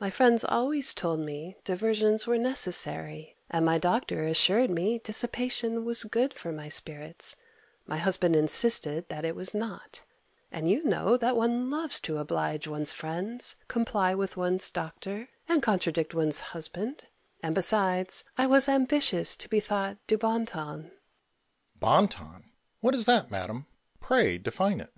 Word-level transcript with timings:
My 0.00 0.10
friends 0.10 0.42
always 0.44 0.92
told 0.92 1.20
me 1.20 1.54
diversions 1.62 2.26
were 2.26 2.36
necessary, 2.36 3.36
and 3.48 3.64
my 3.64 3.78
doctor 3.78 4.24
assured 4.24 4.70
me 4.70 4.98
dissipation 4.98 5.84
was 5.84 6.02
good 6.02 6.34
for 6.34 6.50
my 6.50 6.68
spirits; 6.68 7.36
my 7.86 7.96
husband 7.98 8.34
insisted 8.34 9.08
that 9.08 9.24
it 9.24 9.36
was 9.36 9.54
not, 9.54 10.02
and 10.50 10.68
you 10.68 10.82
know 10.82 11.16
that 11.16 11.36
one 11.36 11.70
loves 11.70 12.00
to 12.00 12.18
oblige 12.18 12.66
one's 12.66 12.90
friends, 12.90 13.54
comply 13.68 14.16
with 14.16 14.36
one's 14.36 14.68
doctor, 14.68 15.28
and 15.48 15.62
contradict 15.62 16.12
one's 16.12 16.40
husband; 16.40 17.04
and 17.40 17.54
besides 17.54 18.24
I 18.36 18.48
was 18.48 18.68
ambitious 18.68 19.36
to 19.36 19.48
be 19.48 19.60
thought 19.60 19.96
du 20.08 20.18
bon 20.18 20.44
ton. 20.44 20.76
Mercury. 20.86 20.98
Bon 21.78 22.08
ton! 22.08 22.50
what 22.80 22.96
is 22.96 23.06
that, 23.06 23.30
madam? 23.30 23.66
Pray 24.00 24.38
define 24.38 24.80
it. 24.80 24.92